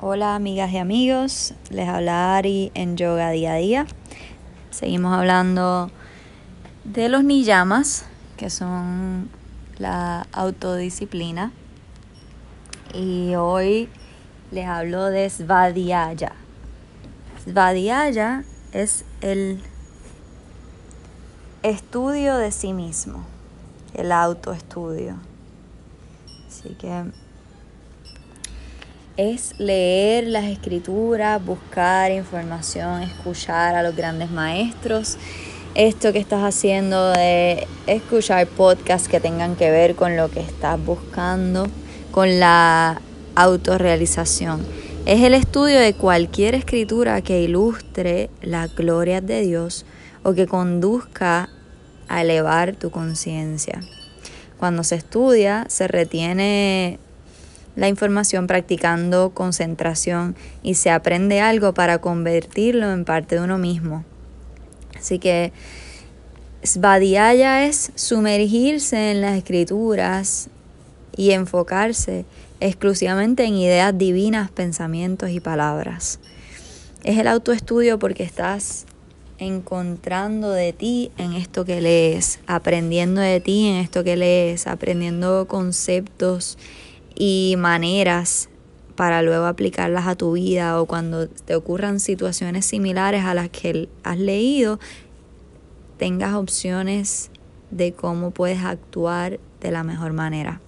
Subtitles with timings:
[0.00, 3.86] Hola amigas y amigos, les habla Ari en Yoga Día a Día.
[4.70, 5.90] Seguimos hablando
[6.84, 8.04] de los niyamas,
[8.36, 9.28] que son
[9.76, 11.50] la autodisciplina.
[12.94, 13.88] Y hoy
[14.52, 16.30] les hablo de Svadhyaya.
[17.42, 19.60] Svadhyaya es el
[21.64, 23.24] estudio de sí mismo,
[23.94, 25.16] el autoestudio.
[26.46, 27.02] Así que
[29.18, 35.18] es leer las escrituras, buscar información, escuchar a los grandes maestros.
[35.74, 40.82] Esto que estás haciendo de escuchar podcasts que tengan que ver con lo que estás
[40.82, 41.66] buscando,
[42.12, 43.02] con la
[43.34, 44.64] autorrealización.
[45.04, 49.84] Es el estudio de cualquier escritura que ilustre la gloria de Dios
[50.22, 51.48] o que conduzca
[52.06, 53.80] a elevar tu conciencia.
[54.58, 57.00] Cuando se estudia, se retiene
[57.78, 64.04] la información practicando concentración y se aprende algo para convertirlo en parte de uno mismo.
[64.98, 65.52] Así que
[66.64, 70.48] Svadhyaya es sumergirse en las escrituras
[71.16, 72.24] y enfocarse
[72.58, 76.18] exclusivamente en ideas divinas, pensamientos y palabras.
[77.04, 78.86] Es el autoestudio porque estás
[79.38, 85.46] encontrando de ti en esto que lees, aprendiendo de ti en esto que lees, aprendiendo
[85.46, 86.58] conceptos
[87.20, 88.48] y maneras
[88.94, 93.88] para luego aplicarlas a tu vida o cuando te ocurran situaciones similares a las que
[94.04, 94.78] has leído,
[95.96, 97.30] tengas opciones
[97.72, 100.60] de cómo puedes actuar de la mejor manera.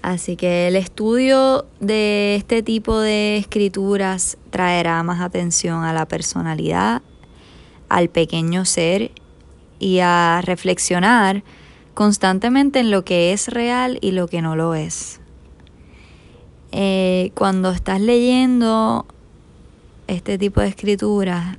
[0.00, 7.02] Así que el estudio de este tipo de escrituras traerá más atención a la personalidad,
[7.90, 9.10] al pequeño ser
[9.78, 11.42] y a reflexionar
[11.96, 15.18] constantemente en lo que es real y lo que no lo es.
[16.70, 19.06] Eh, cuando estás leyendo
[20.06, 21.56] este tipo de escrituras,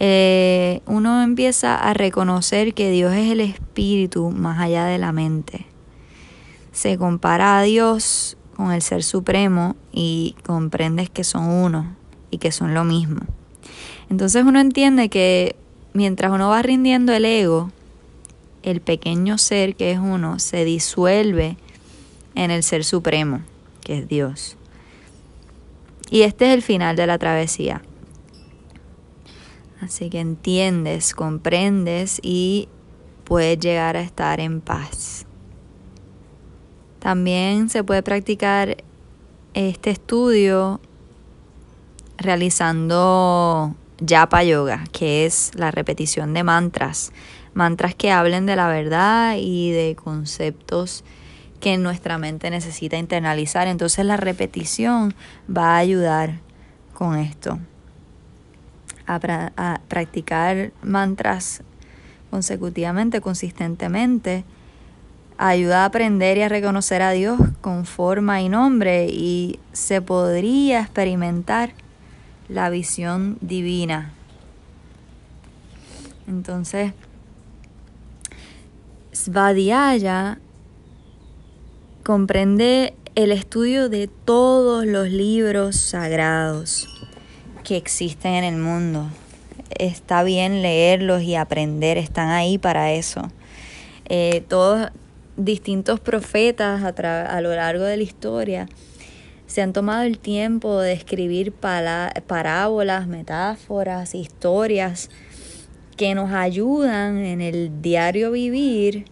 [0.00, 5.66] eh, uno empieza a reconocer que Dios es el espíritu más allá de la mente.
[6.72, 11.96] Se compara a Dios con el Ser Supremo y comprendes que son uno
[12.30, 13.20] y que son lo mismo.
[14.08, 15.54] Entonces uno entiende que
[15.92, 17.70] mientras uno va rindiendo el ego,
[18.62, 21.56] el pequeño ser que es uno se disuelve
[22.34, 23.40] en el ser supremo,
[23.82, 24.56] que es Dios.
[26.10, 27.82] Y este es el final de la travesía.
[29.80, 32.68] Así que entiendes, comprendes y
[33.24, 35.26] puedes llegar a estar en paz.
[37.00, 38.76] También se puede practicar
[39.54, 40.80] este estudio
[42.16, 43.74] realizando
[44.06, 47.12] Japa Yoga, que es la repetición de mantras
[47.54, 51.04] mantras que hablen de la verdad y de conceptos
[51.60, 53.68] que nuestra mente necesita internalizar.
[53.68, 55.14] Entonces la repetición
[55.48, 56.40] va a ayudar
[56.94, 57.58] con esto.
[59.06, 59.20] A,
[59.56, 61.62] a practicar mantras
[62.30, 64.44] consecutivamente, consistentemente,
[65.38, 70.80] ayuda a aprender y a reconocer a Dios con forma y nombre y se podría
[70.80, 71.74] experimentar
[72.48, 74.12] la visión divina.
[76.28, 76.92] Entonces,
[79.12, 80.38] Svadhyaya
[82.02, 86.88] comprende el estudio de todos los libros sagrados
[87.62, 89.10] que existen en el mundo.
[89.78, 93.30] Está bien leerlos y aprender, están ahí para eso.
[94.06, 94.88] Eh, todos
[95.36, 98.68] distintos profetas a, a, lo largo de la historia
[99.46, 105.10] se han tomado el tiempo de escribir parábolas, metáforas, historias
[106.02, 109.04] que nos ayudan en el diario vivir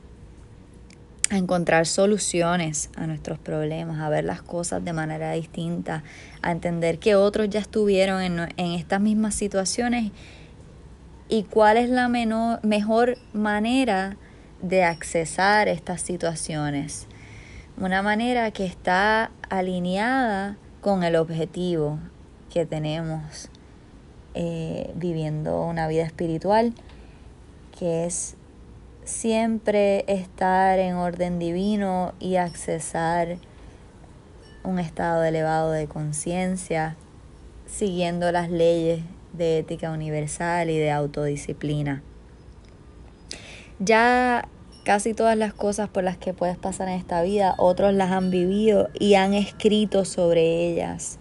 [1.30, 6.02] a encontrar soluciones a nuestros problemas, a ver las cosas de manera distinta,
[6.42, 10.10] a entender que otros ya estuvieron en, en estas mismas situaciones
[11.28, 14.16] y cuál es la menor, mejor manera
[14.60, 17.06] de accesar estas situaciones.
[17.78, 22.00] Una manera que está alineada con el objetivo
[22.52, 23.48] que tenemos
[24.34, 26.72] eh, viviendo una vida espiritual,
[27.78, 28.36] que es
[29.04, 33.38] siempre estar en orden divino y accesar
[34.62, 36.96] un estado elevado de conciencia,
[37.66, 42.02] siguiendo las leyes de ética universal y de autodisciplina.
[43.78, 44.48] Ya
[44.84, 48.30] casi todas las cosas por las que puedes pasar en esta vida, otros las han
[48.30, 51.18] vivido y han escrito sobre ellas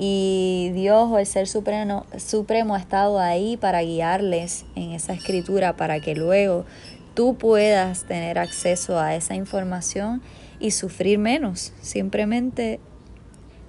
[0.00, 5.76] y Dios o el Ser Supremo, Supremo ha estado ahí para guiarles en esa escritura
[5.76, 6.64] para que luego
[7.14, 10.22] tú puedas tener acceso a esa información
[10.60, 12.78] y sufrir menos, simplemente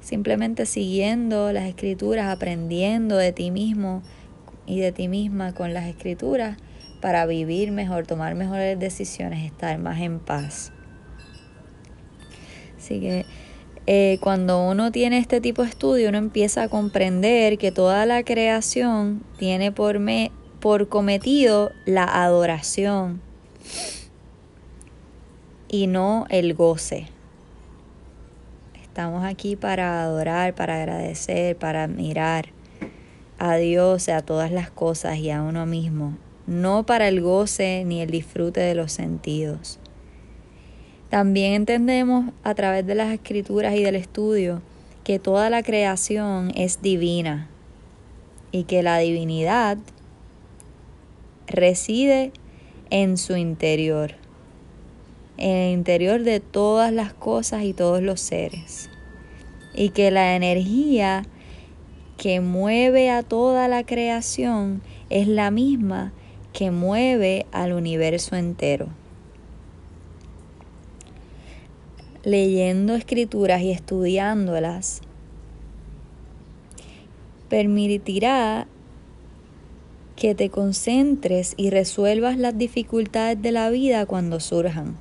[0.02, 4.04] simplemente siguiendo las escrituras, aprendiendo de ti mismo
[4.68, 6.58] y de ti misma con las escrituras
[7.02, 10.72] para vivir mejor, tomar mejores decisiones, estar más en paz.
[12.78, 13.26] Así que
[13.92, 18.22] eh, cuando uno tiene este tipo de estudio, uno empieza a comprender que toda la
[18.22, 23.20] creación tiene por, me, por cometido la adoración
[25.68, 27.08] y no el goce.
[28.80, 32.50] Estamos aquí para adorar, para agradecer, para admirar
[33.40, 36.16] a Dios, a todas las cosas y a uno mismo,
[36.46, 39.80] no para el goce ni el disfrute de los sentidos.
[41.10, 44.62] También entendemos a través de las escrituras y del estudio
[45.04, 47.50] que toda la creación es divina
[48.52, 49.80] y que la divinidad
[51.48, 52.32] reside
[52.92, 54.14] en su interior,
[55.38, 58.92] en el interior de todas las cosas y todos los seres,
[59.74, 61.24] y que la energía
[62.18, 66.14] que mueve a toda la creación es la misma
[66.54, 68.99] que mueve al universo entero.
[72.30, 75.02] Leyendo escrituras y estudiándolas,
[77.50, 78.68] permitirá
[80.16, 84.98] que te concentres y resuelvas las dificultades de la vida cuando surjan,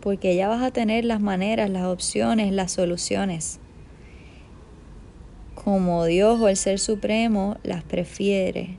[0.00, 3.60] porque ya vas a tener las maneras, las opciones, las soluciones.
[5.54, 8.78] Como Dios o el Ser Supremo las prefiere.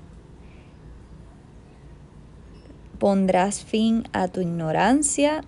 [2.97, 5.43] Pondrás fin a tu ignorancia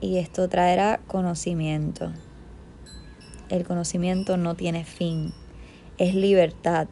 [0.00, 2.12] y esto traerá conocimiento.
[3.48, 5.32] El conocimiento no tiene fin,
[5.98, 6.88] es libertad.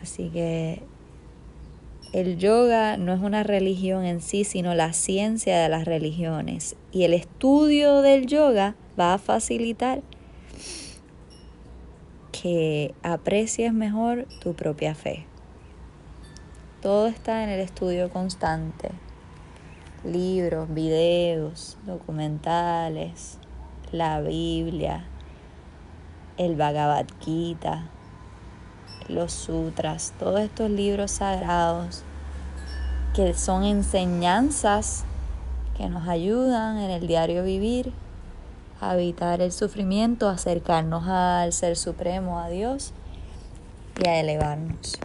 [0.00, 0.82] Así que
[2.12, 6.76] el yoga no es una religión en sí, sino la ciencia de las religiones.
[6.92, 10.02] Y el estudio del yoga va a facilitar
[12.32, 15.26] que aprecies mejor tu propia fe.
[16.82, 18.90] Todo está en el estudio constante
[20.04, 23.38] libros, videos, documentales,
[23.92, 25.04] la Biblia,
[26.36, 27.88] el Bhagavad Gita,
[29.08, 32.02] los sutras, todos estos libros sagrados
[33.14, 35.04] que son enseñanzas
[35.76, 37.92] que nos ayudan en el diario vivir
[38.80, 42.92] a evitar el sufrimiento, acercarnos al Ser Supremo, a Dios
[44.02, 44.98] y a elevarnos.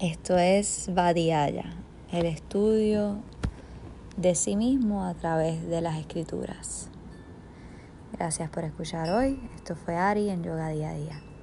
[0.00, 1.64] Esto es Vadiyaya,
[2.10, 3.18] el estudio
[4.16, 6.88] de sí mismo a través de las escrituras.
[8.12, 9.40] Gracias por escuchar hoy.
[9.56, 11.33] Esto fue Ari en Yoga Día a Día.